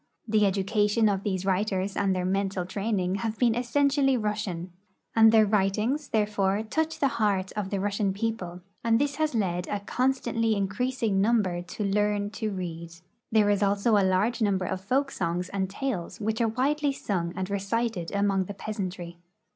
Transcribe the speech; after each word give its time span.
The 0.27 0.47
education 0.47 1.07
of 1.07 1.21
these 1.21 1.43
Avriters 1.43 1.95
and 1.95 2.15
their 2.15 2.25
mental 2.25 2.65
training 2.65 3.17
have 3.21 3.37
been 3.37 3.53
essentially 3.53 4.17
Russian, 4.17 4.71
and 5.15 5.31
their 5.31 5.45
Avritings, 5.45 6.09
therefore, 6.09 6.63
touch 6.63 6.97
the 6.97 7.07
heart 7.19 7.51
of 7.51 7.69
the 7.69 7.79
Russian 7.79 8.11
people, 8.11 8.61
and 8.83 8.97
this 8.99 9.17
has 9.17 9.35
led 9.35 9.67
a 9.67 9.79
constantly 9.81 10.55
increasing 10.55 11.21
number 11.21 11.61
to 11.61 11.83
learn 11.83 12.31
to 12.31 12.49
read 12.49 12.95
There 13.31 13.51
is 13.51 13.61
also 13.61 13.91
a 13.95 14.03
large 14.03 14.41
number 14.41 14.65
of 14.65 14.81
folk 14.81 15.11
songs 15.11 15.49
and 15.49 15.69
tales 15.69 16.17
Avhich 16.17 16.41
are 16.41 16.49
Avidely 16.51 16.95
sung 16.95 17.31
and 17.35 17.47
recited 17.51 18.09
among 18.11 18.45
the 18.45 18.55
jAeasantry. 18.55 19.17